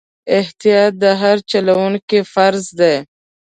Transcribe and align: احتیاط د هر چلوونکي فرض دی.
احتیاط 0.39 0.93
د 1.03 1.05
هر 1.21 1.37
چلوونکي 1.51 2.19
فرض 2.33 2.65
دی. 2.79 2.95